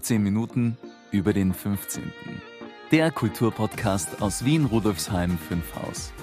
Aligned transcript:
15 0.00 0.22
Minuten 0.22 0.78
über 1.10 1.34
den 1.34 1.52
15. 1.52 2.10
Der 2.90 3.10
Kulturpodcast 3.10 4.22
aus 4.22 4.46
Wien 4.46 4.64
Rudolfsheim 4.64 5.36
5 5.36 5.74
Haus. 5.74 6.14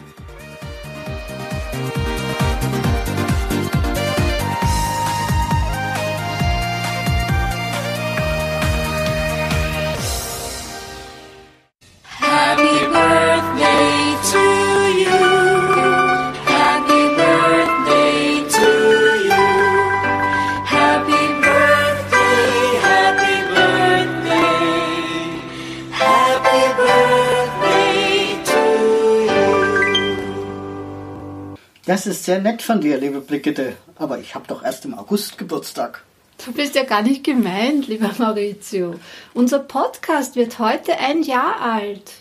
Das 31.88 32.06
ist 32.06 32.26
sehr 32.26 32.40
nett 32.42 32.62
von 32.62 32.82
dir, 32.82 32.98
liebe 32.98 33.22
Brigitte. 33.22 33.78
Aber 33.96 34.20
ich 34.20 34.36
habe 34.36 34.46
doch 34.46 34.62
erst 34.62 34.84
im 34.84 34.94
August 34.94 35.38
Geburtstag. 35.38 36.04
Du 36.46 36.52
bist 36.52 36.76
ja 36.76 36.84
gar 36.84 37.02
nicht 37.02 37.24
gemeint, 37.24 37.88
lieber 37.88 38.12
Maurizio. 38.18 38.96
Unser 39.34 39.60
Podcast 39.60 40.36
wird 40.36 40.60
heute 40.60 41.00
ein 41.00 41.24
Jahr 41.24 41.62
alt. 41.62 42.12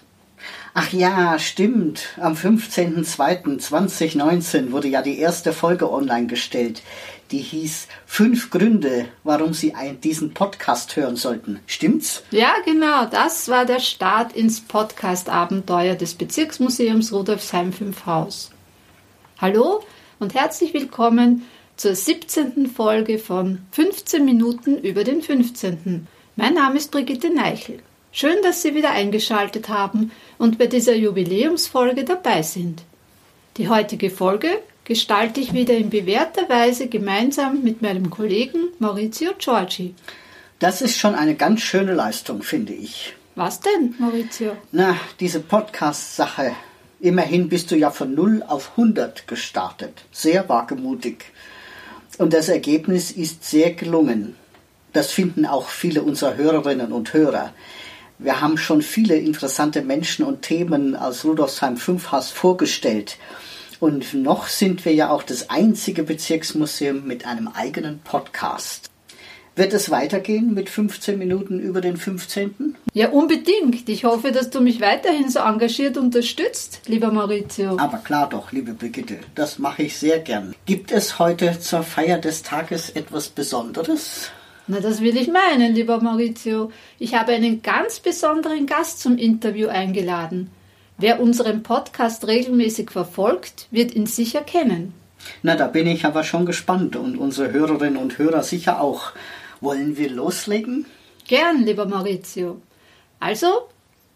Ach 0.72 0.92
ja, 0.92 1.36
stimmt. 1.40 2.10
Am 2.20 2.34
15.02.2019 2.34 4.70
wurde 4.70 4.86
ja 4.86 5.02
die 5.02 5.18
erste 5.18 5.52
Folge 5.52 5.90
online 5.90 6.28
gestellt. 6.28 6.82
Die 7.32 7.38
hieß 7.38 7.88
Fünf 8.06 8.50
Gründe, 8.50 9.06
warum 9.24 9.52
Sie 9.52 9.74
diesen 10.04 10.32
Podcast 10.32 10.94
hören 10.94 11.16
sollten. 11.16 11.58
Stimmt's? 11.66 12.22
Ja, 12.30 12.52
genau, 12.64 13.06
das 13.06 13.48
war 13.48 13.64
der 13.64 13.80
Start 13.80 14.32
ins 14.32 14.60
Podcast-Abenteuer 14.60 15.96
des 15.96 16.14
Bezirksmuseums 16.14 17.12
Rudolfsheim 17.12 17.72
5 17.72 18.06
Haus. 18.06 18.52
Hallo 19.38 19.82
und 20.18 20.32
herzlich 20.34 20.72
willkommen 20.72 21.46
zur 21.76 21.94
17. 21.94 22.68
Folge 22.68 23.18
von 23.18 23.58
15 23.72 24.24
Minuten 24.24 24.78
über 24.78 25.04
den 25.04 25.20
15. 25.20 26.06
Mein 26.36 26.54
Name 26.54 26.78
ist 26.78 26.90
Brigitte 26.90 27.28
Neichel. 27.28 27.80
Schön, 28.12 28.36
dass 28.42 28.62
Sie 28.62 28.74
wieder 28.74 28.92
eingeschaltet 28.92 29.68
haben 29.68 30.10
und 30.38 30.56
bei 30.56 30.66
dieser 30.66 30.94
Jubiläumsfolge 30.94 32.04
dabei 32.04 32.40
sind. 32.40 32.84
Die 33.58 33.68
heutige 33.68 34.08
Folge 34.08 34.62
gestalte 34.84 35.40
ich 35.40 35.52
wieder 35.52 35.74
in 35.74 35.90
bewährter 35.90 36.48
Weise 36.48 36.88
gemeinsam 36.88 37.62
mit 37.62 37.82
meinem 37.82 38.08
Kollegen 38.08 38.70
Maurizio 38.78 39.32
Giorgi. 39.36 39.94
Das 40.60 40.80
ist 40.80 40.96
schon 40.96 41.14
eine 41.14 41.34
ganz 41.34 41.60
schöne 41.60 41.92
Leistung, 41.92 42.42
finde 42.42 42.72
ich. 42.72 43.12
Was 43.34 43.60
denn, 43.60 43.96
Maurizio? 43.98 44.56
Na, 44.72 44.98
diese 45.20 45.40
Podcast-Sache. 45.40 46.56
Immerhin 47.00 47.48
bist 47.48 47.70
du 47.70 47.76
ja 47.76 47.90
von 47.90 48.14
0 48.14 48.42
auf 48.46 48.70
100 48.76 49.28
gestartet. 49.28 50.04
Sehr 50.12 50.48
wagemutig. 50.48 51.24
Und 52.18 52.32
das 52.32 52.48
Ergebnis 52.48 53.10
ist 53.10 53.44
sehr 53.44 53.72
gelungen. 53.72 54.34
Das 54.94 55.12
finden 55.12 55.44
auch 55.44 55.68
viele 55.68 56.02
unserer 56.02 56.36
Hörerinnen 56.36 56.92
und 56.92 57.12
Hörer. 57.12 57.52
Wir 58.18 58.40
haben 58.40 58.56
schon 58.56 58.80
viele 58.80 59.16
interessante 59.16 59.82
Menschen 59.82 60.24
und 60.24 60.40
Themen 60.40 60.96
aus 60.96 61.24
Rudolfsheim 61.26 61.76
5 61.76 62.12
Haus 62.12 62.30
vorgestellt. 62.30 63.18
Und 63.78 64.14
noch 64.14 64.46
sind 64.46 64.86
wir 64.86 64.94
ja 64.94 65.10
auch 65.10 65.22
das 65.22 65.50
einzige 65.50 66.02
Bezirksmuseum 66.02 67.06
mit 67.06 67.26
einem 67.26 67.48
eigenen 67.48 67.98
Podcast. 67.98 68.90
Wird 69.58 69.72
es 69.72 69.90
weitergehen 69.90 70.52
mit 70.52 70.68
15 70.68 71.18
Minuten 71.18 71.60
über 71.60 71.80
den 71.80 71.96
15.? 71.96 72.76
Ja, 72.92 73.08
unbedingt. 73.08 73.88
Ich 73.88 74.04
hoffe, 74.04 74.30
dass 74.30 74.50
du 74.50 74.60
mich 74.60 74.82
weiterhin 74.82 75.30
so 75.30 75.38
engagiert 75.38 75.96
unterstützt, 75.96 76.82
lieber 76.84 77.10
Maurizio. 77.10 77.78
Aber 77.78 77.96
klar 77.96 78.28
doch, 78.28 78.52
liebe 78.52 78.74
Brigitte, 78.74 79.16
das 79.34 79.58
mache 79.58 79.84
ich 79.84 79.96
sehr 79.96 80.18
gern. 80.18 80.54
Gibt 80.66 80.92
es 80.92 81.18
heute 81.18 81.58
zur 81.58 81.82
Feier 81.82 82.18
des 82.18 82.42
Tages 82.42 82.90
etwas 82.90 83.30
Besonderes? 83.30 84.30
Na, 84.66 84.80
das 84.80 85.00
will 85.00 85.16
ich 85.16 85.28
meinen, 85.28 85.74
lieber 85.74 86.02
Maurizio. 86.02 86.70
Ich 86.98 87.14
habe 87.14 87.32
einen 87.32 87.62
ganz 87.62 88.00
besonderen 88.00 88.66
Gast 88.66 89.00
zum 89.00 89.16
Interview 89.16 89.68
eingeladen. 89.68 90.50
Wer 90.98 91.18
unseren 91.18 91.62
Podcast 91.62 92.26
regelmäßig 92.26 92.90
verfolgt, 92.90 93.68
wird 93.70 93.94
ihn 93.94 94.04
sicher 94.04 94.42
kennen. 94.42 94.92
Na, 95.42 95.56
da 95.56 95.66
bin 95.66 95.86
ich 95.86 96.04
aber 96.04 96.24
schon 96.24 96.46
gespannt 96.46 96.94
und 96.96 97.16
unsere 97.16 97.52
Hörerinnen 97.52 97.96
und 97.96 98.18
Hörer 98.18 98.42
sicher 98.42 98.80
auch. 98.80 99.12
Wollen 99.66 99.96
wir 99.96 100.10
loslegen? 100.10 100.86
Gern, 101.26 101.64
lieber 101.64 101.86
Maurizio. 101.86 102.62
Also, 103.18 103.66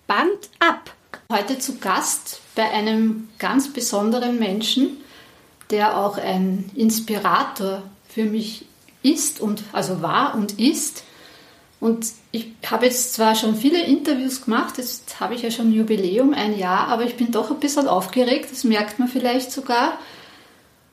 Band 0.07 0.49
ab. 0.61 0.95
Heute 1.29 1.59
zu 1.59 1.79
Gast 1.79 2.41
bei 2.55 2.71
einem 2.71 3.31
ganz 3.37 3.73
besonderen 3.73 4.39
Menschen, 4.39 4.99
der 5.71 5.99
auch 5.99 6.19
ein 6.19 6.71
Inspirator 6.77 7.83
für 8.09 8.27
mich 8.27 8.65
ist 9.03 9.41
und 9.41 9.65
also 9.73 10.03
war 10.03 10.37
und 10.37 10.61
ist. 10.61 11.03
Und 11.81 12.07
ich 12.31 12.53
habe 12.65 12.87
jetzt 12.87 13.15
zwar 13.15 13.35
schon 13.35 13.57
viele 13.57 13.83
Interviews 13.83 14.45
gemacht, 14.45 14.79
jetzt 14.79 15.19
habe 15.19 15.35
ich 15.35 15.43
ja 15.43 15.51
schon 15.51 15.73
Jubiläum, 15.73 16.33
ein 16.33 16.57
Jahr, 16.57 16.87
aber 16.87 17.03
ich 17.03 17.17
bin 17.17 17.33
doch 17.33 17.51
ein 17.51 17.59
bisschen 17.59 17.89
aufgeregt, 17.89 18.53
das 18.53 18.63
merkt 18.63 19.01
man 19.01 19.09
vielleicht 19.09 19.51
sogar. 19.51 19.99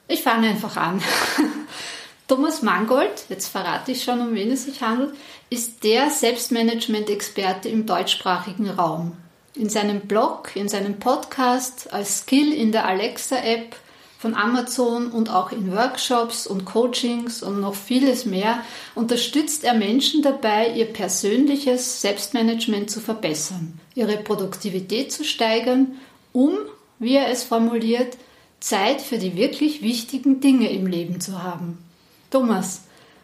Ich 0.07 0.23
fange 0.23 0.47
einfach 0.47 0.77
an. 0.77 0.99
Thomas 2.27 2.61
Mangold, 2.61 3.25
jetzt 3.29 3.47
verrate 3.47 3.93
ich 3.93 4.03
schon, 4.03 4.19
um 4.19 4.35
wen 4.35 4.51
es 4.51 4.65
sich 4.65 4.81
handelt, 4.81 5.13
ist 5.49 5.85
der 5.85 6.09
Selbstmanagement-Experte 6.09 7.69
im 7.69 7.85
deutschsprachigen 7.85 8.69
Raum. 8.69 9.15
In 9.55 9.69
seinem 9.69 10.01
Blog, 10.01 10.53
in 10.53 10.67
seinem 10.67 10.99
Podcast, 10.99 11.93
als 11.93 12.19
Skill 12.19 12.51
in 12.51 12.73
der 12.73 12.85
Alexa-App 12.85 13.77
von 14.19 14.35
Amazon 14.35 15.07
und 15.07 15.29
auch 15.29 15.53
in 15.53 15.71
Workshops 15.71 16.47
und 16.47 16.65
Coachings 16.65 17.43
und 17.43 17.61
noch 17.61 17.75
vieles 17.75 18.25
mehr 18.25 18.61
unterstützt 18.93 19.63
er 19.63 19.73
Menschen 19.73 20.21
dabei, 20.21 20.73
ihr 20.73 20.87
persönliches 20.87 22.01
Selbstmanagement 22.01 22.91
zu 22.91 22.99
verbessern, 22.99 23.79
ihre 23.95 24.17
Produktivität 24.17 25.13
zu 25.13 25.23
steigern, 25.23 25.95
um, 26.33 26.57
wie 26.99 27.15
er 27.15 27.29
es 27.29 27.43
formuliert, 27.43 28.17
Zeit 28.59 28.99
für 28.99 29.17
die 29.17 29.37
wirklich 29.37 29.81
wichtigen 29.81 30.41
Dinge 30.41 30.69
im 30.71 30.87
Leben 30.87 31.21
zu 31.21 31.41
haben. 31.41 31.86
Thomas, 32.29 32.81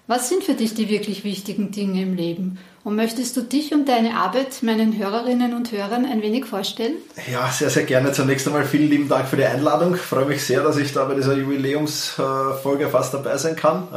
was 0.07 0.29
sind 0.29 0.43
für 0.43 0.53
dich 0.53 0.73
die 0.73 0.89
wirklich 0.89 1.23
wichtigen 1.23 1.71
Dinge 1.71 2.01
im 2.01 2.13
Leben? 2.13 2.57
Und 2.85 2.97
möchtest 2.97 3.37
du 3.37 3.41
dich 3.41 3.73
und 3.73 3.87
deine 3.87 4.17
Arbeit 4.17 4.61
meinen 4.61 4.97
Hörerinnen 4.97 5.53
und 5.53 5.71
Hörern 5.71 6.05
ein 6.05 6.21
wenig 6.21 6.43
vorstellen? 6.45 6.95
Ja, 7.31 7.49
sehr, 7.49 7.69
sehr 7.69 7.83
gerne. 7.83 8.11
Zunächst 8.11 8.45
einmal 8.45 8.65
vielen 8.65 8.89
lieben 8.89 9.07
Dank 9.07 9.29
für 9.29 9.37
die 9.37 9.45
Einladung. 9.45 9.95
Ich 9.95 10.01
freue 10.01 10.25
mich 10.25 10.43
sehr, 10.43 10.61
dass 10.61 10.75
ich 10.75 10.91
da 10.91 11.05
bei 11.05 11.15
dieser 11.15 11.37
Jubiläumsfolge 11.37 12.89
fast 12.89 13.13
dabei 13.13 13.37
sein 13.37 13.55
kann. 13.55 13.87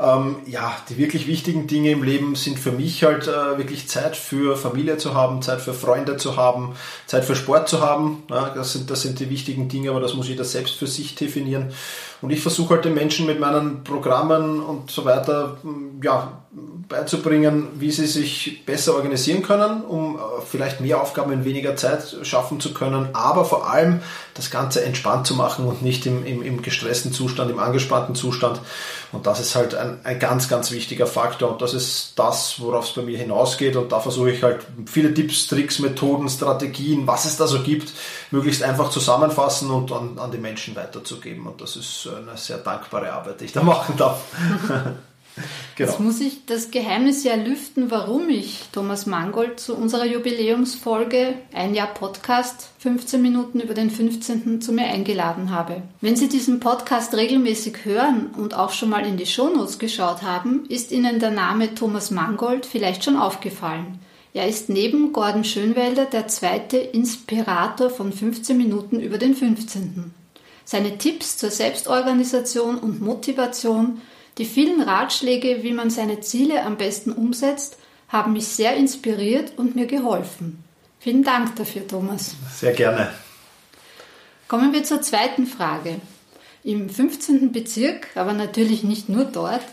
Ähm, 0.00 0.36
Ja, 0.46 0.76
die 0.88 0.96
wirklich 0.96 1.26
wichtigen 1.26 1.66
Dinge 1.66 1.90
im 1.90 2.04
Leben 2.04 2.36
sind 2.36 2.56
für 2.56 2.70
mich 2.70 3.02
halt 3.02 3.26
äh, 3.26 3.58
wirklich 3.58 3.88
Zeit 3.88 4.16
für 4.16 4.56
Familie 4.56 4.96
zu 4.96 5.14
haben, 5.14 5.42
Zeit 5.42 5.60
für 5.60 5.74
Freunde 5.74 6.16
zu 6.16 6.36
haben, 6.36 6.76
Zeit 7.06 7.24
für 7.24 7.34
Sport 7.34 7.68
zu 7.68 7.80
haben. 7.80 8.22
Das 8.28 8.74
sind, 8.74 8.90
das 8.90 9.02
sind 9.02 9.18
die 9.18 9.28
wichtigen 9.28 9.68
Dinge, 9.68 9.90
aber 9.90 9.98
das 9.98 10.14
muss 10.14 10.28
jeder 10.28 10.44
selbst 10.44 10.76
für 10.76 10.86
sich 10.86 11.16
definieren. 11.16 11.72
Und 12.20 12.30
ich 12.30 12.40
versuche 12.40 12.74
halt 12.74 12.84
den 12.84 12.94
Menschen 12.94 13.26
mit 13.26 13.40
meinen 13.40 13.84
Programmen 13.84 14.60
und 14.60 14.90
so 14.90 15.04
weiter 15.04 15.58
ja, 16.02 16.44
beizubringen, 16.88 17.68
wie 17.78 17.90
sie 17.90 18.06
sich 18.06 18.64
besser 18.66 18.94
organisieren 18.94 19.42
können, 19.42 19.82
um 19.82 20.16
äh, 20.16 20.20
vielleicht 20.46 20.80
mehr 20.80 21.00
Aufgaben 21.00 21.32
in 21.32 21.44
weniger 21.44 21.76
Zeit 21.76 22.16
schaffen 22.22 22.60
zu 22.60 22.74
können, 22.74 23.08
aber 23.12 23.44
vor 23.44 23.70
allem 23.70 24.00
das 24.34 24.50
Ganze 24.50 24.84
entspannt 24.84 25.26
zu 25.26 25.34
machen 25.34 25.66
und 25.66 25.82
nicht 25.82 26.06
im, 26.06 26.24
im, 26.26 26.42
im 26.42 26.62
gestressten 26.62 27.12
Zustand, 27.12 27.50
im 27.50 27.58
angespannten 27.58 28.14
Zustand. 28.14 28.60
Und 29.12 29.26
das 29.26 29.40
ist 29.40 29.54
halt 29.54 29.74
ein, 29.74 30.00
ein 30.04 30.18
ganz, 30.18 30.48
ganz 30.48 30.70
wichtiger 30.70 31.06
Faktor 31.06 31.52
und 31.52 31.62
das 31.62 31.74
ist 31.74 32.12
das, 32.16 32.60
worauf 32.60 32.86
es 32.86 32.94
bei 32.94 33.02
mir 33.02 33.16
hinausgeht 33.16 33.76
und 33.76 33.92
da 33.92 34.00
versuche 34.00 34.30
ich 34.30 34.42
halt 34.42 34.66
viele 34.86 35.14
Tipps, 35.14 35.46
Tricks, 35.46 35.78
Methoden, 35.78 36.28
Strategien, 36.28 37.06
was 37.06 37.24
es 37.24 37.36
da 37.36 37.46
so 37.46 37.60
gibt, 37.62 37.92
möglichst 38.30 38.62
einfach 38.62 38.90
zusammenfassen 38.90 39.70
und 39.70 39.92
an, 39.92 40.18
an 40.18 40.30
die 40.30 40.38
Menschen 40.38 40.74
weiterzugeben 40.76 41.46
und 41.46 41.60
das 41.60 41.76
ist 41.76 42.08
eine 42.08 42.36
sehr 42.36 42.58
dankbare 42.58 43.12
Arbeit, 43.12 43.40
die 43.40 43.46
ich 43.46 43.52
da 43.52 43.62
machen 43.64 43.96
darf. 43.96 44.20
Genau. 45.76 45.90
Jetzt 45.90 46.00
muss 46.00 46.20
ich 46.20 46.46
das 46.46 46.70
Geheimnis 46.70 47.24
ja 47.24 47.34
lüften, 47.34 47.90
warum 47.90 48.28
ich 48.28 48.62
Thomas 48.70 49.06
Mangold 49.06 49.58
zu 49.58 49.74
unserer 49.74 50.06
Jubiläumsfolge 50.06 51.34
Ein 51.52 51.74
Jahr 51.74 51.92
Podcast 51.92 52.68
15 52.78 53.20
Minuten 53.20 53.60
über 53.60 53.74
den 53.74 53.90
15. 53.90 54.60
zu 54.60 54.72
mir 54.72 54.86
eingeladen 54.86 55.50
habe. 55.50 55.82
Wenn 56.00 56.14
Sie 56.14 56.28
diesen 56.28 56.60
Podcast 56.60 57.14
regelmäßig 57.14 57.84
hören 57.84 58.30
und 58.36 58.54
auch 58.54 58.70
schon 58.70 58.90
mal 58.90 59.04
in 59.04 59.16
die 59.16 59.26
Shownotes 59.26 59.80
geschaut 59.80 60.22
haben, 60.22 60.64
ist 60.68 60.92
Ihnen 60.92 61.18
der 61.18 61.32
Name 61.32 61.74
Thomas 61.74 62.12
Mangold 62.12 62.66
vielleicht 62.66 63.02
schon 63.02 63.16
aufgefallen. 63.16 63.98
Er 64.32 64.48
ist 64.48 64.68
neben 64.68 65.12
Gordon 65.12 65.44
Schönwelder 65.44 66.04
der 66.04 66.28
zweite 66.28 66.76
Inspirator 66.76 67.90
von 67.90 68.12
15 68.12 68.56
Minuten 68.56 69.00
über 69.00 69.18
den 69.18 69.34
15. 69.34 70.12
Seine 70.64 70.98
Tipps 70.98 71.36
zur 71.36 71.50
Selbstorganisation 71.50 72.78
und 72.78 73.00
Motivation 73.00 74.00
die 74.38 74.44
vielen 74.44 74.80
Ratschläge, 74.80 75.62
wie 75.62 75.72
man 75.72 75.90
seine 75.90 76.20
Ziele 76.20 76.64
am 76.64 76.76
besten 76.76 77.12
umsetzt, 77.12 77.78
haben 78.08 78.32
mich 78.32 78.46
sehr 78.48 78.76
inspiriert 78.76 79.52
und 79.56 79.76
mir 79.76 79.86
geholfen. 79.86 80.62
Vielen 81.00 81.22
Dank 81.22 81.56
dafür, 81.56 81.86
Thomas. 81.86 82.34
Sehr 82.54 82.72
gerne. 82.72 83.12
Kommen 84.48 84.72
wir 84.72 84.84
zur 84.84 85.02
zweiten 85.02 85.46
Frage. 85.46 85.96
Im 86.62 86.88
15. 86.88 87.52
Bezirk, 87.52 88.08
aber 88.14 88.32
natürlich 88.32 88.84
nicht 88.84 89.08
nur 89.08 89.24
dort, 89.24 89.64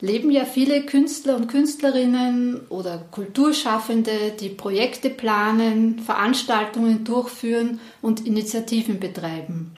leben 0.00 0.30
ja 0.30 0.44
viele 0.44 0.82
Künstler 0.82 1.36
und 1.36 1.48
Künstlerinnen 1.48 2.60
oder 2.68 2.98
Kulturschaffende, 3.10 4.32
die 4.38 4.48
Projekte 4.48 5.10
planen, 5.10 6.00
Veranstaltungen 6.00 7.04
durchführen 7.04 7.80
und 8.02 8.26
Initiativen 8.26 9.00
betreiben. 9.00 9.76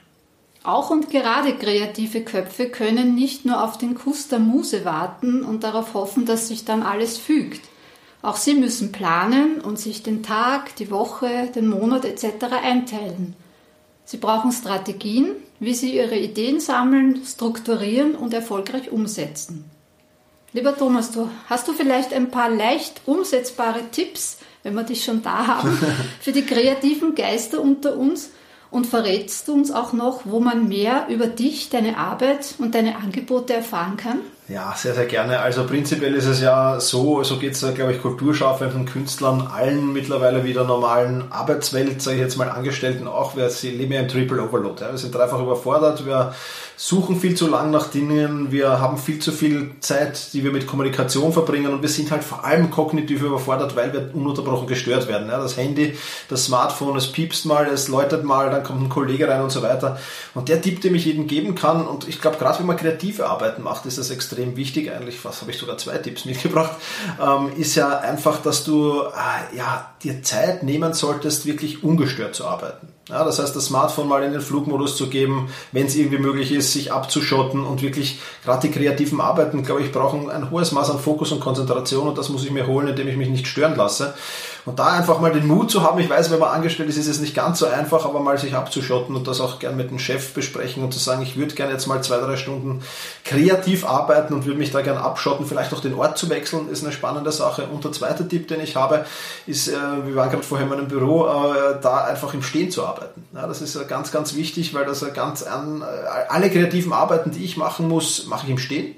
Auch 0.65 0.89
und 0.89 1.11
gerade 1.11 1.55
kreative 1.55 2.21
Köpfe 2.21 2.69
können 2.69 3.13
nicht 3.13 3.45
nur 3.45 3.63
auf 3.63 3.77
den 3.77 3.93
Kuss 3.93 4.27
der 4.27 4.39
Muse 4.39 4.83
warten 4.83 5.43
und 5.43 5.63
darauf 5.63 5.93
hoffen, 5.93 6.25
dass 6.25 6.47
sich 6.47 6.65
dann 6.65 6.81
alles 6.81 7.19
fügt. 7.19 7.61
Auch 8.23 8.37
sie 8.37 8.55
müssen 8.55 8.91
planen 8.91 9.61
und 9.61 9.77
sich 9.77 10.01
den 10.01 10.23
Tag, 10.23 10.75
die 10.77 10.89
Woche, 10.89 11.51
den 11.53 11.67
Monat 11.67 12.03
etc. 12.03 12.45
einteilen. 12.63 13.35
Sie 14.05 14.17
brauchen 14.17 14.51
Strategien, 14.51 15.27
wie 15.59 15.75
sie 15.75 15.95
ihre 15.95 16.17
Ideen 16.17 16.59
sammeln, 16.59 17.21
strukturieren 17.23 18.15
und 18.15 18.33
erfolgreich 18.33 18.91
umsetzen. 18.91 19.65
Lieber 20.53 20.75
Thomas, 20.75 21.11
du, 21.11 21.29
hast 21.47 21.67
du 21.67 21.73
vielleicht 21.73 22.11
ein 22.11 22.31
paar 22.31 22.49
leicht 22.49 23.01
umsetzbare 23.05 23.91
Tipps, 23.91 24.37
wenn 24.63 24.73
wir 24.73 24.83
dich 24.83 25.03
schon 25.03 25.21
da 25.21 25.45
haben, 25.45 25.77
für 26.21 26.31
die 26.31 26.45
kreativen 26.45 27.13
Geister 27.13 27.61
unter 27.61 27.97
uns? 27.97 28.31
Und 28.75 28.87
verrätst 28.87 29.47
du 29.47 29.53
uns 29.53 29.71
auch 29.71 29.93
noch, 29.93 30.23
wo 30.25 30.41
man 30.41 30.67
mehr 30.67 31.07
über 31.07 31.27
dich, 31.27 31.69
deine 31.69 31.97
Arbeit 31.97 32.55
und 32.57 32.75
deine 32.75 32.97
Angebote 32.97 33.53
erfahren 33.53 33.95
kann? 33.95 34.19
Ja, 34.47 34.75
sehr, 34.77 34.93
sehr 34.93 35.07
gerne. 35.07 35.39
Also 35.39 35.65
prinzipiell 35.65 36.13
ist 36.13 36.27
es 36.27 36.39
ja 36.39 36.79
so, 36.79 37.23
so 37.23 37.39
geht 37.39 37.53
es, 37.53 37.61
glaube 37.73 37.93
ich, 37.93 38.01
Kulturschaffenden, 38.01 38.85
Künstlern, 38.85 39.41
allen 39.51 39.91
mittlerweile 39.91 40.43
wieder 40.43 40.63
normalen 40.65 41.31
Arbeitswelt, 41.31 41.99
sage 41.99 42.17
ich 42.17 42.21
jetzt 42.21 42.37
mal 42.37 42.49
Angestellten 42.49 43.07
auch, 43.07 43.35
wir 43.35 43.49
sie 43.49 43.71
leben 43.71 43.93
ja 43.93 44.01
im 44.01 44.07
Triple 44.07 44.43
Overload. 44.43 44.83
Ja. 44.83 44.91
Wir 44.91 44.99
sind 44.99 45.15
dreifach 45.15 45.41
überfordert, 45.41 46.05
wir 46.05 46.35
suchen 46.77 47.19
viel 47.19 47.35
zu 47.35 47.47
lang 47.47 47.71
nach 47.71 47.87
Dingen, 47.87 48.51
wir 48.51 48.79
haben 48.79 48.99
viel 48.99 49.17
zu 49.17 49.31
viel 49.31 49.71
Zeit, 49.79 50.33
die 50.33 50.43
wir 50.43 50.51
mit 50.51 50.67
Kommunikation 50.67 51.33
verbringen 51.33 51.73
und 51.73 51.81
wir 51.81 51.89
sind 51.89 52.11
halt 52.11 52.23
vor 52.23 52.45
allem 52.45 52.69
kognitiv 52.69 53.23
überfordert, 53.23 53.75
weil 53.75 53.93
wir 53.93 54.11
ununterbrochen 54.13 54.67
gestört 54.67 55.07
werden. 55.07 55.27
Ja. 55.27 55.39
Das 55.39 55.57
Handy, 55.57 55.97
das 56.29 56.45
Smartphone, 56.45 56.97
es 56.97 57.11
piepst 57.11 57.47
mal, 57.47 57.65
es 57.65 57.87
läutet 57.87 58.23
mal, 58.23 58.51
dann 58.51 58.63
kommt 58.63 58.83
ein 58.83 58.89
Kollege 58.89 59.27
rein 59.27 59.41
und 59.41 59.51
so 59.51 59.63
weiter. 59.63 59.97
Und 60.35 60.49
der 60.49 60.61
Tipp, 60.61 60.81
den 60.81 60.93
ich 60.93 61.05
jedem 61.05 61.25
geben 61.25 61.55
kann, 61.55 61.87
und 61.87 62.07
ich 62.07 62.21
glaube, 62.21 62.37
gerade 62.37 62.59
wenn 62.59 62.67
man 62.67 62.77
kreative 62.77 63.25
Arbeiten 63.27 63.63
macht, 63.63 63.87
ist 63.87 63.97
das 63.97 64.11
extrem 64.11 64.34
extrem 64.35 64.57
wichtig, 64.57 64.91
eigentlich 64.91 65.17
fast 65.17 65.41
habe 65.41 65.51
ich 65.51 65.57
sogar 65.57 65.77
zwei 65.77 65.97
Tipps 65.97 66.25
mitgebracht, 66.25 66.75
ähm, 67.21 67.51
ist 67.57 67.75
ja 67.75 67.99
einfach, 67.99 68.41
dass 68.41 68.63
du 68.63 69.01
äh, 69.01 69.57
ja, 69.57 69.93
dir 70.03 70.21
Zeit 70.23 70.63
nehmen 70.63 70.93
solltest, 70.93 71.45
wirklich 71.45 71.83
ungestört 71.83 72.35
zu 72.35 72.45
arbeiten. 72.45 72.89
Ja, 73.07 73.23
das 73.23 73.39
heißt, 73.39 73.55
das 73.55 73.67
Smartphone 73.67 74.07
mal 74.07 74.23
in 74.23 74.31
den 74.31 74.41
Flugmodus 74.41 74.97
zu 74.97 75.09
geben, 75.09 75.49
wenn 75.71 75.85
es 75.85 75.95
irgendwie 75.95 76.17
möglich 76.17 76.51
ist, 76.51 76.73
sich 76.73 76.91
abzuschotten 76.91 77.63
und 77.63 77.81
wirklich, 77.81 78.19
gerade 78.43 78.67
die 78.67 78.73
kreativen 78.73 79.21
Arbeiten, 79.21 79.63
glaube 79.63 79.83
ich, 79.83 79.91
brauchen 79.91 80.29
ein 80.29 80.49
hohes 80.49 80.71
Maß 80.71 80.89
an 80.89 80.99
Fokus 80.99 81.31
und 81.31 81.39
Konzentration 81.39 82.07
und 82.07 82.17
das 82.17 82.29
muss 82.29 82.43
ich 82.43 82.51
mir 82.51 82.65
holen, 82.65 82.87
indem 82.87 83.07
ich 83.07 83.15
mich 83.15 83.29
nicht 83.29 83.47
stören 83.47 83.75
lasse. 83.75 84.15
Und 84.65 84.79
da 84.79 84.87
einfach 84.87 85.19
mal 85.19 85.31
den 85.31 85.45
Mut 85.45 85.69
zu 85.69 85.83
haben, 85.83 85.99
ich 85.99 86.09
weiß, 86.09 86.31
wenn 86.31 86.39
man 86.39 86.49
angestellt 86.49 86.89
ist, 86.89 86.97
ist 86.97 87.07
es 87.07 87.19
nicht 87.19 87.35
ganz 87.35 87.59
so 87.59 87.67
einfach, 87.67 88.03
aber 88.03 88.19
mal 88.19 88.37
sich 88.37 88.55
abzuschotten 88.55 89.15
und 89.15 89.27
das 89.27 89.39
auch 89.39 89.59
gern 89.59 89.77
mit 89.77 89.91
dem 89.91 89.99
Chef 89.99 90.33
besprechen 90.33 90.83
und 90.83 90.91
zu 90.91 90.99
sagen, 90.99 91.21
ich 91.21 91.37
würde 91.37 91.53
gerne 91.53 91.71
jetzt 91.71 91.85
mal 91.85 92.03
zwei, 92.03 92.17
drei 92.17 92.35
Stunden 92.35 92.81
kreativ 93.23 93.85
arbeiten 93.85 94.33
und 94.33 94.45
würde 94.45 94.57
mich 94.57 94.71
da 94.71 94.81
gern 94.81 94.97
abschotten, 94.97 95.45
vielleicht 95.45 95.71
auch 95.73 95.81
den 95.81 95.93
Ort 95.93 96.17
zu 96.17 96.29
wechseln, 96.29 96.67
ist 96.69 96.83
eine 96.83 96.91
spannende 96.91 97.31
Sache. 97.31 97.67
Und 97.67 97.83
der 97.83 97.91
zweite 97.91 98.27
Tipp, 98.27 98.47
den 98.47 98.59
ich 98.59 98.75
habe, 98.75 99.05
ist, 99.45 99.67
äh, 99.67 99.73
wir 100.03 100.15
waren 100.15 100.31
gerade 100.31 100.43
vorher 100.43 100.65
in 100.65 100.71
meinem 100.71 100.87
Büro, 100.87 101.27
äh, 101.27 101.79
da 101.81 102.05
einfach 102.05 102.33
im 102.33 102.41
Stehen 102.41 102.71
zu 102.71 102.85
arbeiten. 102.85 103.23
Das 103.33 103.61
ist 103.61 103.87
ganz, 103.87 104.11
ganz 104.11 104.35
wichtig, 104.35 104.73
weil 104.73 104.85
das 104.85 105.05
ganz 105.13 105.43
an, 105.43 105.81
äh, 105.81 105.85
alle 106.29 106.49
kreativen 106.49 106.91
Arbeiten, 106.91 107.29
die 107.29 107.43
ich 107.43 107.55
machen 107.55 107.87
muss, 107.87 108.25
mache 108.25 108.45
ich 108.45 108.51
im 108.51 108.57
Stehen. 108.57 108.95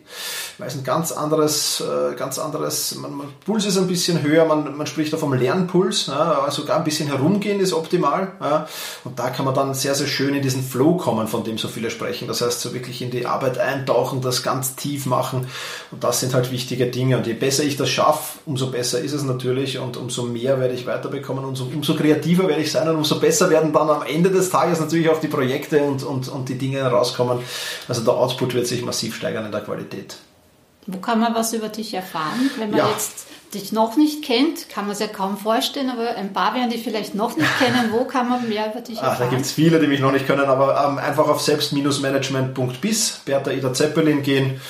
Weil 0.58 0.70
es 0.70 0.76
ein 0.76 0.84
ganz 0.84 1.12
anderes, 1.12 1.84
ganz 2.18 2.40
anderes, 2.40 2.96
man, 2.96 3.16
man 3.16 3.28
Puls 3.46 3.66
ist 3.66 3.78
ein 3.78 3.88
bisschen 3.88 4.24
höher, 4.24 4.46
man, 4.46 4.76
man 4.76 4.88
spricht 4.88 5.14
da 5.14 5.18
vom 5.18 5.34
Lernpuls, 5.34 6.08
ja, 6.08 6.50
sogar 6.50 6.78
ein 6.78 6.84
bisschen 6.84 7.08
herumgehen 7.08 7.60
ist 7.60 7.74
optimal. 7.74 8.32
Ja, 8.42 8.68
und 9.04 9.20
da 9.20 9.30
kann 9.30 9.46
man 9.46 9.54
dann 9.54 9.74
sehr, 9.74 9.94
sehr 9.94 10.08
schön 10.08 10.34
in 10.34 10.42
diesen 10.42 10.64
Flow 10.64 10.98
kommen, 10.98 11.28
von 11.28 11.44
dem 11.44 11.58
so 11.58 11.68
viele 11.68 11.92
sprechen. 11.92 12.28
Das 12.28 12.42
heißt, 12.42 12.60
so 12.60 12.74
wirklich 12.74 13.02
in 13.02 13.12
die 13.12 13.26
Arbeit 13.26 13.60
eintauchen, 13.60 14.22
das 14.22 14.42
ganz 14.42 14.76
tief 14.76 15.06
machen. 15.06 15.48
Und 15.92 16.04
das 16.04 16.20
sind 16.20 16.34
halt 16.34 16.52
wichtige 16.52 16.88
Dinge. 16.88 17.18
Und 17.18 17.28
je 17.28 17.34
besser 17.34 17.64
ich 17.64 17.78
das 17.78 17.90
schaffe, 17.90 18.40
umso 18.46 18.72
besser 18.72 19.00
ist 19.00 19.14
es 19.14 19.24
natürlich 19.24 19.78
und 19.78 19.96
umso 19.98 20.24
mehr 20.24 20.60
werde 20.60 20.74
ich 20.74 20.88
weiterbekommen, 20.88 21.46
umso, 21.46 21.66
umso 21.66 21.96
kreativer 21.96 22.48
werde 22.48 22.64
ich 22.64 22.72
sein 22.72 22.90
und 22.90 22.96
umso 22.96 23.20
besser 23.20 23.50
werden 23.50 23.74
dann 23.74 23.90
am 23.90 24.04
Ende 24.04 24.32
des 24.32 24.50
Tages 24.50 24.80
natürlich 24.80 25.10
auch 25.10 25.20
die 25.20 25.28
Projekte 25.28 25.84
und, 25.84 26.04
und, 26.04 26.28
und 26.30 26.50
die 26.50 26.58
Dinge 26.58 26.84
rauskommen. 26.84 27.40
Also 27.88 28.02
der 28.02 28.14
Output 28.14 28.54
wird 28.54 28.68
sich 28.68 28.84
massiv 28.84 29.16
steigern 29.16 29.46
in 29.46 29.52
der 29.52 29.62
Qualität. 29.62 30.18
Wo 30.88 31.00
kann 31.00 31.20
man 31.20 31.36
was 31.36 31.54
über 31.54 31.70
dich 31.70 31.94
erfahren, 31.94 32.50
wenn 32.58 32.72
man 32.72 32.80
ja. 32.80 32.90
jetzt 32.90 33.28
dich 33.54 33.72
noch 33.72 33.98
nicht 33.98 34.24
kennt, 34.24 34.70
kann 34.70 34.86
man 34.86 34.94
es 34.94 35.00
ja 35.00 35.08
kaum 35.08 35.38
vorstellen, 35.38 35.90
aber 35.90 36.16
ein 36.16 36.34
paar 36.34 36.54
werden 36.56 36.70
die 36.70 36.78
vielleicht 36.78 37.14
noch 37.16 37.36
nicht 37.36 37.50
kennen. 37.60 37.92
Wo 37.92 38.06
kann 38.06 38.30
man 38.30 38.48
mehr 38.48 38.72
über 38.72 38.82
dich 38.82 38.98
erfahren? 38.98 39.14
Ach, 39.16 39.20
da 39.20 39.28
gibt 39.28 39.42
es 39.42 39.52
viele, 39.52 39.80
die 39.80 39.88
mich 39.88 40.00
noch 40.00 40.12
nicht 40.12 40.26
kennen, 40.26 40.46
aber 40.46 40.86
ähm, 40.88 40.98
einfach 40.98 41.28
auf 41.28 41.42
selbst-management.bis, 41.42 43.22
Bertha 43.26 43.52
Ida 43.52 43.74
Zeppelin 43.74 44.24
gehen 44.24 44.62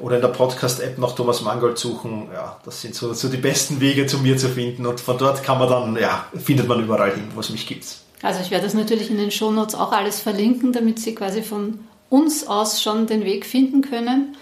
oder 0.00 0.16
in 0.16 0.22
der 0.22 0.28
Podcast-App 0.28 0.98
nach 0.98 1.14
Thomas 1.14 1.42
Mangold 1.42 1.78
suchen. 1.78 2.28
Ja, 2.32 2.58
das 2.64 2.80
sind 2.80 2.94
so, 2.94 3.12
so 3.12 3.28
die 3.28 3.36
besten 3.36 3.80
Wege 3.80 4.06
zu 4.06 4.18
mir 4.18 4.36
zu 4.36 4.48
finden 4.48 4.86
und 4.86 5.00
von 5.00 5.18
dort 5.18 5.42
kann 5.42 5.58
man 5.58 5.68
dann, 5.68 5.96
ja, 5.96 6.26
findet 6.34 6.68
man 6.68 6.82
überall 6.82 7.12
hin, 7.12 7.28
wo 7.34 7.40
es 7.40 7.50
mich 7.50 7.66
gibt. 7.66 7.84
Also 8.22 8.40
ich 8.40 8.50
werde 8.50 8.64
das 8.64 8.74
natürlich 8.74 9.10
in 9.10 9.18
den 9.18 9.30
Shownotes 9.30 9.74
auch 9.74 9.92
alles 9.92 10.20
verlinken, 10.20 10.72
damit 10.72 10.98
Sie 10.98 11.14
quasi 11.14 11.42
von 11.42 11.80
uns 12.08 12.46
aus 12.46 12.82
schon 12.82 13.06
den 13.06 13.24
Weg 13.24 13.46
finden 13.46 13.82
können. 13.82 14.36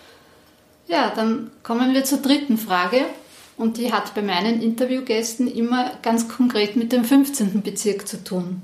Ja, 0.88 1.12
dann 1.14 1.50
kommen 1.62 1.92
wir 1.92 2.04
zur 2.04 2.18
dritten 2.18 2.56
Frage 2.56 3.04
und 3.58 3.76
die 3.76 3.92
hat 3.92 4.14
bei 4.14 4.22
meinen 4.22 4.62
Interviewgästen 4.62 5.46
immer 5.46 5.92
ganz 6.00 6.28
konkret 6.28 6.76
mit 6.76 6.92
dem 6.92 7.04
15. 7.04 7.60
Bezirk 7.60 8.08
zu 8.08 8.24
tun. 8.24 8.62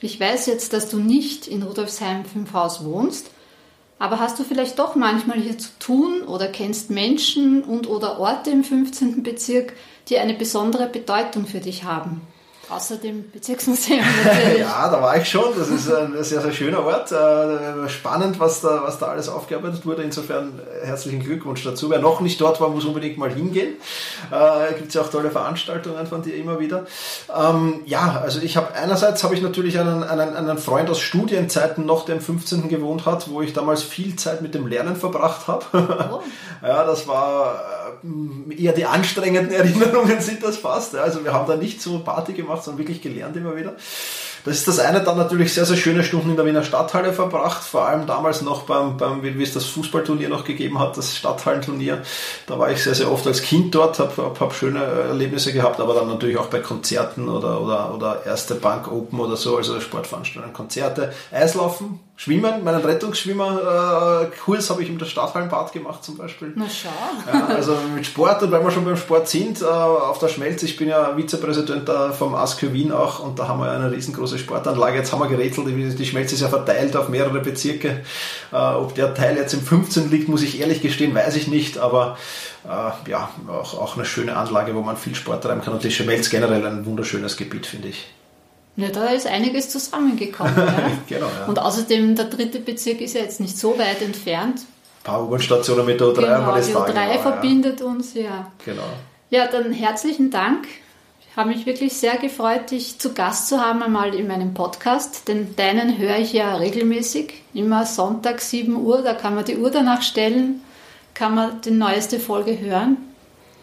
Ich 0.00 0.20
weiß 0.20 0.46
jetzt, 0.46 0.72
dass 0.72 0.88
du 0.88 0.98
nicht 0.98 1.48
in 1.48 1.64
Rudolfsheim 1.64 2.24
5 2.24 2.52
Haus 2.52 2.84
wohnst, 2.84 3.30
aber 3.98 4.20
hast 4.20 4.38
du 4.38 4.44
vielleicht 4.44 4.78
doch 4.78 4.94
manchmal 4.94 5.40
hier 5.40 5.58
zu 5.58 5.70
tun 5.80 6.22
oder 6.22 6.46
kennst 6.46 6.90
Menschen 6.90 7.64
und 7.64 7.88
oder 7.88 8.20
Orte 8.20 8.50
im 8.50 8.62
15. 8.62 9.24
Bezirk, 9.24 9.72
die 10.08 10.18
eine 10.18 10.34
besondere 10.34 10.86
Bedeutung 10.86 11.46
für 11.46 11.60
dich 11.60 11.82
haben? 11.82 12.20
Außer 12.68 12.96
dem 12.96 13.30
Bezirksmuseum 13.30 14.00
natürlich. 14.24 14.58
ja, 14.58 14.88
da 14.88 15.00
war 15.00 15.16
ich 15.16 15.28
schon. 15.28 15.56
Das 15.56 15.68
ist 15.68 15.88
ein 15.88 16.12
sehr, 16.24 16.40
sehr 16.40 16.52
schöner 16.52 16.84
Ort. 16.84 17.12
Äh, 17.12 17.88
spannend, 17.88 18.40
was 18.40 18.60
da, 18.60 18.82
was 18.82 18.98
da 18.98 19.06
alles 19.06 19.28
aufgearbeitet 19.28 19.86
wurde. 19.86 20.02
Insofern 20.02 20.58
äh, 20.58 20.84
herzlichen 20.86 21.20
Glückwunsch 21.20 21.62
dazu. 21.62 21.90
Wer 21.90 22.00
noch 22.00 22.20
nicht 22.20 22.40
dort 22.40 22.60
war, 22.60 22.68
muss 22.68 22.84
unbedingt 22.84 23.18
mal 23.18 23.32
hingehen. 23.32 23.74
Äh, 24.32 24.74
Gibt 24.74 24.88
es 24.88 24.94
ja 24.94 25.02
auch 25.02 25.10
tolle 25.10 25.30
Veranstaltungen 25.30 26.08
von 26.08 26.22
dir 26.22 26.34
immer 26.34 26.58
wieder. 26.58 26.86
Ähm, 27.36 27.82
ja, 27.86 28.20
also 28.20 28.40
ich 28.40 28.56
habe 28.56 28.74
einerseits 28.74 29.22
habe 29.22 29.34
ich 29.34 29.42
natürlich 29.42 29.78
einen, 29.78 30.02
einen, 30.02 30.34
einen 30.34 30.58
Freund 30.58 30.90
aus 30.90 30.98
Studienzeiten 30.98 31.86
noch, 31.86 32.04
der 32.04 32.16
im 32.16 32.20
15. 32.20 32.68
gewohnt 32.68 33.06
hat, 33.06 33.30
wo 33.30 33.42
ich 33.42 33.52
damals 33.52 33.84
viel 33.84 34.16
Zeit 34.16 34.42
mit 34.42 34.54
dem 34.54 34.66
Lernen 34.66 34.96
verbracht 34.96 35.46
habe. 35.46 35.64
Oh. 36.06 36.22
ja, 36.62 36.84
das 36.84 37.08
war 37.08 37.60
eher 38.56 38.72
die 38.72 38.86
anstrengenden 38.86 39.52
Erinnerungen 39.54 40.20
sind 40.20 40.42
das 40.42 40.56
fast. 40.56 40.94
Also 40.96 41.24
wir 41.24 41.32
haben 41.32 41.46
da 41.46 41.56
nicht 41.56 41.80
so 41.80 42.00
Party 42.00 42.32
gemacht 42.32 42.64
sondern 42.64 42.78
wirklich 42.78 43.02
gelernt 43.02 43.36
immer 43.36 43.56
wieder. 43.56 43.74
Das 44.46 44.58
ist 44.58 44.68
das 44.68 44.78
eine, 44.78 45.02
dann 45.02 45.16
natürlich 45.16 45.52
sehr, 45.52 45.64
sehr 45.64 45.76
schöne 45.76 46.04
Stunden 46.04 46.30
in 46.30 46.36
der 46.36 46.46
Wiener 46.46 46.62
Stadthalle 46.62 47.12
verbracht, 47.12 47.64
vor 47.64 47.88
allem 47.88 48.06
damals 48.06 48.42
noch 48.42 48.62
beim, 48.62 48.96
beim 48.96 49.20
wie 49.24 49.42
es 49.42 49.52
das 49.52 49.64
Fußballturnier 49.64 50.28
noch 50.28 50.44
gegeben 50.44 50.78
hat, 50.78 50.96
das 50.96 51.16
Stadthallenturnier. 51.16 52.02
Da 52.46 52.56
war 52.56 52.70
ich 52.70 52.80
sehr, 52.80 52.94
sehr 52.94 53.10
oft 53.10 53.26
als 53.26 53.42
Kind 53.42 53.74
dort, 53.74 53.98
habe 53.98 54.16
hab, 54.16 54.38
hab 54.38 54.54
schöne 54.54 54.78
Erlebnisse 54.78 55.52
gehabt, 55.52 55.80
aber 55.80 55.94
dann 55.94 56.06
natürlich 56.06 56.36
auch 56.36 56.46
bei 56.46 56.60
Konzerten 56.60 57.28
oder, 57.28 57.60
oder, 57.60 57.92
oder 57.92 58.24
erste 58.24 58.54
Bank 58.54 58.86
Open 58.86 59.18
oder 59.18 59.36
so, 59.36 59.56
also 59.56 59.80
Sportveranstaltungen, 59.80 60.54
Konzerte, 60.54 61.12
Eislaufen, 61.32 61.98
Schwimmen, 62.18 62.64
meinen 62.64 62.82
Rettungsschwimmer-Kurs 62.82 64.70
habe 64.70 64.82
ich 64.82 64.88
im 64.88 64.98
Stadthallenbad 65.04 65.72
gemacht 65.72 66.02
zum 66.02 66.16
Beispiel. 66.16 66.50
Na 66.54 66.64
schau. 66.66 66.88
Ja, 67.30 67.46
also 67.48 67.76
mit 67.94 68.06
Sport 68.06 68.42
und 68.42 68.50
weil 68.50 68.64
wir 68.64 68.70
schon 68.70 68.86
beim 68.86 68.96
Sport 68.96 69.28
sind, 69.28 69.60
äh, 69.60 69.66
auf 69.66 70.18
der 70.18 70.28
Schmelz, 70.28 70.62
ich 70.62 70.78
bin 70.78 70.88
ja 70.88 71.14
Vizepräsident 71.14 71.90
vom 72.16 72.34
ASKÖ 72.34 72.72
Wien 72.72 72.90
auch 72.90 73.20
und 73.20 73.38
da 73.38 73.48
haben 73.48 73.60
wir 73.60 73.70
eine 73.70 73.92
riesengroße 73.92 74.38
Sportanlage. 74.38 74.96
Jetzt 74.96 75.12
haben 75.12 75.20
wir 75.20 75.28
gerätselt, 75.28 75.66
die 75.68 76.06
Schmelz 76.06 76.32
ist 76.32 76.40
ja 76.40 76.48
verteilt 76.48 76.96
auf 76.96 77.10
mehrere 77.10 77.40
Bezirke. 77.40 78.02
Äh, 78.50 78.56
ob 78.56 78.94
der 78.94 79.12
Teil 79.12 79.36
jetzt 79.36 79.52
im 79.52 79.60
15 79.60 80.10
liegt, 80.10 80.30
muss 80.30 80.42
ich 80.42 80.58
ehrlich 80.58 80.80
gestehen, 80.80 81.14
weiß 81.14 81.36
ich 81.36 81.48
nicht, 81.48 81.76
aber 81.76 82.16
äh, 82.64 83.10
ja, 83.10 83.28
auch, 83.46 83.74
auch 83.78 83.96
eine 83.96 84.06
schöne 84.06 84.36
Anlage, 84.36 84.74
wo 84.74 84.80
man 84.80 84.96
viel 84.96 85.14
Sport 85.14 85.44
treiben 85.44 85.60
kann 85.60 85.74
und 85.74 85.84
die 85.84 85.90
Schmelz 85.90 86.30
generell 86.30 86.64
ein 86.64 86.86
wunderschönes 86.86 87.36
Gebiet, 87.36 87.66
finde 87.66 87.88
ich. 87.88 88.06
Ja, 88.76 88.88
da 88.88 89.06
ist 89.06 89.26
einiges 89.26 89.70
zusammengekommen. 89.70 90.54
genau, 91.08 91.26
ja. 91.26 91.46
Und 91.46 91.58
außerdem, 91.58 92.14
der 92.14 92.26
dritte 92.26 92.60
Bezirk 92.60 93.00
ist 93.00 93.14
ja 93.14 93.22
jetzt 93.22 93.40
nicht 93.40 93.56
so 93.56 93.78
weit 93.78 94.02
entfernt. 94.02 94.60
Ein 94.60 95.04
paar 95.04 95.24
U-Bahn-Stationen 95.24 95.86
mit 95.86 96.00
der 96.00 96.08
O3 96.08 96.14
genau, 96.14 96.54
die 96.56 96.74
O3 96.74 97.18
verbindet 97.18 97.80
ja. 97.80 97.86
uns, 97.86 98.14
ja. 98.14 98.52
Genau. 98.64 98.82
Ja, 99.30 99.46
dann 99.46 99.72
herzlichen 99.72 100.30
Dank. 100.30 100.66
Ich 101.20 101.36
habe 101.36 101.50
mich 101.50 101.66
wirklich 101.66 101.94
sehr 101.94 102.16
gefreut, 102.16 102.70
dich 102.70 102.98
zu 102.98 103.12
Gast 103.12 103.48
zu 103.48 103.60
haben, 103.60 103.82
einmal 103.82 104.14
in 104.14 104.26
meinem 104.26 104.52
Podcast. 104.54 105.28
Denn 105.28 105.56
deinen 105.56 105.98
höre 105.98 106.18
ich 106.18 106.32
ja 106.32 106.56
regelmäßig, 106.56 107.42
immer 107.54 107.86
Sonntag 107.86 108.40
7 108.40 108.76
Uhr. 108.76 109.02
Da 109.02 109.14
kann 109.14 109.34
man 109.34 109.44
die 109.44 109.56
Uhr 109.56 109.70
danach 109.70 110.02
stellen, 110.02 110.62
kann 111.14 111.34
man 111.34 111.60
die 111.62 111.70
neueste 111.70 112.20
Folge 112.20 112.58
hören. 112.58 112.98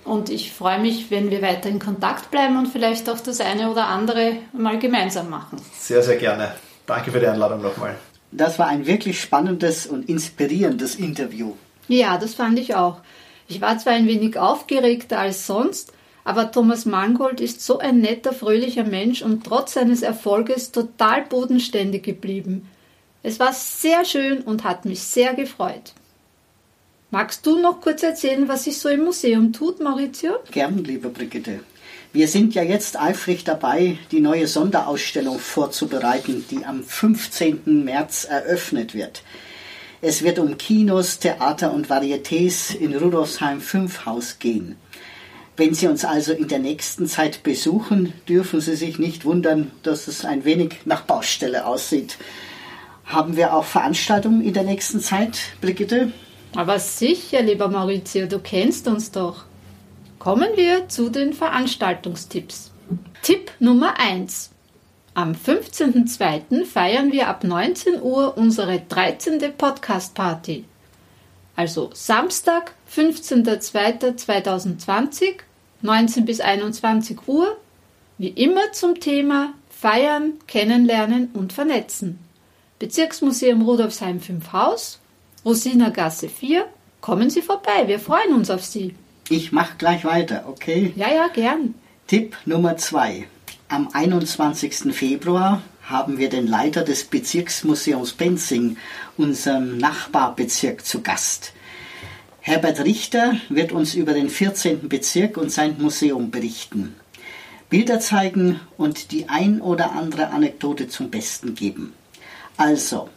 Und 0.05 0.29
ich 0.29 0.51
freue 0.51 0.79
mich, 0.79 1.11
wenn 1.11 1.31
wir 1.31 1.41
weiter 1.41 1.69
in 1.69 1.79
Kontakt 1.79 2.29
bleiben 2.29 2.57
und 2.57 2.67
vielleicht 2.67 3.09
auch 3.09 3.19
das 3.19 3.39
eine 3.39 3.69
oder 3.69 3.87
andere 3.87 4.37
mal 4.51 4.77
gemeinsam 4.79 5.29
machen. 5.29 5.61
Sehr, 5.79 6.03
sehr 6.03 6.17
gerne. 6.17 6.53
Danke 6.85 7.11
für 7.11 7.19
die 7.19 7.27
Einladung 7.27 7.61
nochmal. 7.61 7.95
Das 8.31 8.59
war 8.59 8.67
ein 8.67 8.85
wirklich 8.85 9.21
spannendes 9.21 9.85
und 9.85 10.09
inspirierendes 10.09 10.95
Interview. 10.95 11.53
Ja, 11.87 12.17
das 12.17 12.33
fand 12.33 12.59
ich 12.59 12.75
auch. 12.75 12.97
Ich 13.47 13.61
war 13.61 13.77
zwar 13.77 13.93
ein 13.93 14.07
wenig 14.07 14.37
aufgeregter 14.37 15.19
als 15.19 15.45
sonst, 15.45 15.93
aber 16.23 16.51
Thomas 16.51 16.85
Mangold 16.85 17.41
ist 17.41 17.61
so 17.61 17.79
ein 17.79 17.99
netter, 17.99 18.33
fröhlicher 18.33 18.85
Mensch 18.85 19.21
und 19.21 19.45
trotz 19.45 19.73
seines 19.73 20.01
Erfolges 20.01 20.71
total 20.71 21.23
bodenständig 21.23 22.03
geblieben. 22.03 22.69
Es 23.21 23.39
war 23.39 23.53
sehr 23.53 24.03
schön 24.05 24.41
und 24.41 24.63
hat 24.63 24.85
mich 24.85 25.01
sehr 25.01 25.33
gefreut. 25.33 25.93
Magst 27.13 27.45
du 27.45 27.59
noch 27.59 27.79
kurz 27.79 28.01
erzählen, 28.01 28.47
was 28.47 28.63
sich 28.63 28.79
so 28.79 28.89
im 28.89 29.03
Museum 29.03 29.53
tut, 29.53 29.79
Maurizio? 29.79 30.39
Gern, 30.49 30.83
liebe 30.83 31.09
Brigitte. 31.09 31.59
Wir 32.11 32.27
sind 32.27 32.55
ja 32.55 32.63
jetzt 32.63 32.99
eifrig 32.99 33.43
dabei, 33.43 33.99
die 34.09 34.19
neue 34.19 34.47
Sonderausstellung 34.47 35.37
vorzubereiten, 35.37 36.43
die 36.49 36.65
am 36.65 36.83
15. 36.83 37.83
März 37.85 38.23
eröffnet 38.23 38.95
wird. 38.95 39.21
Es 40.01 40.23
wird 40.23 40.39
um 40.39 40.57
Kinos, 40.57 41.19
Theater 41.19 41.71
und 41.71 41.87
Varietés 41.87 42.75
in 42.75 42.95
Rudolfsheim 42.95 43.61
5 43.61 44.07
Haus 44.07 44.39
gehen. 44.39 44.75
Wenn 45.55 45.75
Sie 45.75 45.85
uns 45.85 46.05
also 46.05 46.33
in 46.33 46.47
der 46.47 46.57
nächsten 46.57 47.05
Zeit 47.05 47.43
besuchen, 47.43 48.13
dürfen 48.27 48.59
Sie 48.59 48.75
sich 48.75 48.97
nicht 48.97 49.23
wundern, 49.23 49.69
dass 49.83 50.07
es 50.07 50.25
ein 50.25 50.45
wenig 50.45 50.77
nach 50.85 51.03
Baustelle 51.03 51.67
aussieht. 51.67 52.17
Haben 53.05 53.37
wir 53.37 53.53
auch 53.53 53.65
Veranstaltungen 53.65 54.41
in 54.41 54.55
der 54.55 54.63
nächsten 54.63 54.99
Zeit, 54.99 55.37
Brigitte? 55.61 56.11
Aber 56.55 56.79
sicher, 56.79 57.41
lieber 57.41 57.67
Maurizio, 57.67 58.27
du 58.27 58.39
kennst 58.39 58.87
uns 58.87 59.11
doch. 59.11 59.43
Kommen 60.19 60.49
wir 60.55 60.87
zu 60.87 61.09
den 61.09 61.33
Veranstaltungstipps. 61.33 62.71
Tipp 63.23 63.51
Nummer 63.59 63.99
1. 63.99 64.51
Am 65.15 65.33
15.02. 65.33 66.65
feiern 66.65 67.11
wir 67.11 67.27
ab 67.27 67.43
19 67.43 68.01
Uhr 68.01 68.37
unsere 68.37 68.79
13. 68.79 69.53
Podcast-Party. 69.57 70.63
Also 71.55 71.89
Samstag, 71.93 72.73
15.02.2020, 72.91 75.35
19 75.81 76.25
bis 76.25 76.39
21 76.39 77.27
Uhr, 77.27 77.57
wie 78.17 78.29
immer 78.29 78.71
zum 78.71 78.99
Thema 78.99 79.53
Feiern, 79.69 80.39
Kennenlernen 80.47 81.29
und 81.33 81.53
Vernetzen. 81.53 82.17
Bezirksmuseum 82.79 83.61
Rudolfsheim 83.61 84.19
5 84.19 84.51
Haus, 84.53 84.99
Rosinergasse 85.45 86.29
4. 86.29 86.65
Kommen 87.01 87.29
Sie 87.29 87.41
vorbei, 87.41 87.87
wir 87.87 87.99
freuen 87.99 88.33
uns 88.33 88.49
auf 88.49 88.63
Sie. 88.63 88.95
Ich 89.29 89.51
mache 89.51 89.75
gleich 89.77 90.05
weiter, 90.05 90.45
okay? 90.47 90.93
Ja, 90.95 91.13
ja, 91.13 91.27
gern. 91.27 91.75
Tipp 92.07 92.37
Nummer 92.45 92.77
2. 92.77 93.27
Am 93.67 93.89
21. 93.91 94.93
Februar 94.93 95.61
haben 95.83 96.17
wir 96.17 96.29
den 96.29 96.47
Leiter 96.47 96.83
des 96.83 97.03
Bezirksmuseums 97.05 98.13
Benzing, 98.13 98.77
unserem 99.17 99.77
Nachbarbezirk, 99.77 100.85
zu 100.85 101.01
Gast. 101.01 101.53
Herbert 102.39 102.81
Richter 102.81 103.35
wird 103.49 103.71
uns 103.71 103.95
über 103.95 104.13
den 104.13 104.29
14. 104.29 104.87
Bezirk 104.87 105.37
und 105.37 105.51
sein 105.51 105.75
Museum 105.79 106.31
berichten, 106.31 106.95
Bilder 107.69 107.99
zeigen 107.99 108.59
und 108.77 109.11
die 109.11 109.29
ein 109.29 109.61
oder 109.61 109.93
andere 109.93 110.29
Anekdote 110.29 110.87
zum 110.87 111.09
Besten 111.09 111.55
geben. 111.55 111.93
Also, 112.55 113.09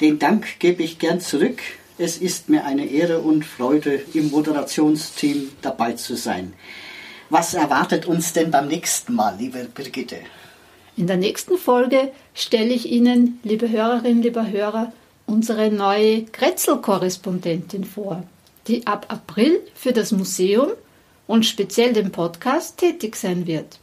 Den 0.00 0.18
Dank 0.18 0.60
gebe 0.60 0.82
ich 0.82 0.98
gern 0.98 1.20
zurück. 1.20 1.58
Es 1.98 2.16
ist 2.16 2.48
mir 2.48 2.64
eine 2.64 2.86
Ehre 2.86 3.18
und 3.18 3.44
Freude, 3.44 4.00
im 4.14 4.30
Moderationsteam 4.30 5.50
dabei 5.60 5.92
zu 5.92 6.16
sein. 6.16 6.54
Was 7.28 7.52
erwartet 7.52 8.06
uns 8.06 8.32
denn 8.32 8.50
beim 8.50 8.68
nächsten 8.68 9.14
Mal, 9.14 9.36
liebe 9.38 9.68
Brigitte? 9.74 10.20
In 10.96 11.06
der 11.06 11.18
nächsten 11.18 11.58
Folge 11.58 12.10
stelle 12.32 12.72
ich 12.72 12.90
Ihnen, 12.90 13.38
liebe 13.42 13.68
Hörerinnen, 13.68 14.22
lieber 14.22 14.48
Hörer, 14.48 14.94
unsere 15.26 15.70
neue 15.70 16.24
Kretzel-Korrespondentin 16.24 17.84
vor, 17.84 18.22
die 18.66 18.86
ab 18.86 19.04
April 19.10 19.60
für 19.74 19.92
das 19.92 20.12
Museum 20.12 20.70
und 21.26 21.44
speziell 21.44 21.92
den 21.92 22.12
Podcast 22.12 22.78
tätig 22.78 23.16
sein 23.16 23.46
wird. 23.46 23.78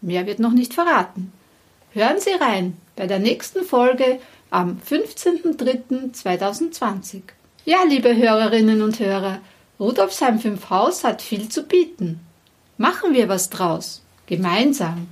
Mehr 0.00 0.26
wird 0.26 0.38
noch 0.38 0.52
nicht 0.52 0.74
verraten. 0.74 1.32
Hören 1.92 2.20
Sie 2.20 2.30
rein 2.30 2.76
bei 2.94 3.08
der 3.08 3.18
nächsten 3.18 3.64
Folge 3.64 4.20
am 4.50 4.80
15.03.2020. 4.88 7.22
Ja, 7.64 7.78
liebe 7.88 8.14
Hörerinnen 8.14 8.82
und 8.82 9.00
Hörer, 9.00 9.40
Rudolfsheim 9.80 10.38
5 10.38 10.70
Haus 10.70 11.02
hat 11.02 11.20
viel 11.20 11.48
zu 11.48 11.64
bieten. 11.64 12.20
Machen 12.76 13.12
wir 13.12 13.28
was 13.28 13.50
draus, 13.50 14.02
gemeinsam. 14.26 15.08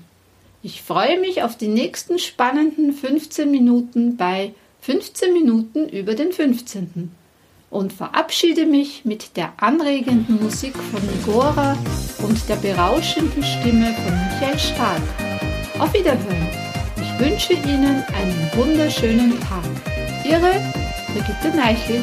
Ich 0.66 0.82
freue 0.82 1.20
mich 1.20 1.44
auf 1.44 1.56
die 1.56 1.68
nächsten 1.68 2.18
spannenden 2.18 2.92
15 2.92 3.48
Minuten 3.48 4.16
bei 4.16 4.52
15 4.80 5.32
Minuten 5.32 5.88
über 5.88 6.16
den 6.16 6.32
15. 6.32 7.12
und 7.70 7.92
verabschiede 7.92 8.66
mich 8.66 9.04
mit 9.04 9.36
der 9.36 9.52
anregenden 9.58 10.42
Musik 10.42 10.74
von 10.76 11.00
Nigora 11.06 11.78
und 12.26 12.48
der 12.48 12.56
berauschenden 12.56 13.44
Stimme 13.44 13.94
von 13.94 14.12
Michael 14.12 14.58
Stark. 14.58 15.02
Auf 15.78 15.94
Wiederhören. 15.94 16.48
Ich 17.00 17.24
wünsche 17.24 17.52
Ihnen 17.52 18.02
einen 18.12 18.50
wunderschönen 18.56 19.38
Tag. 19.38 19.62
Ihre 20.28 20.50
Brigitte 21.12 21.56
Neichel. 21.56 22.02